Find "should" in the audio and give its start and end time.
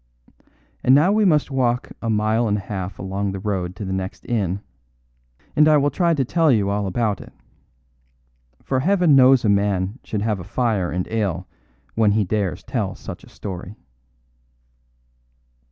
10.03-10.23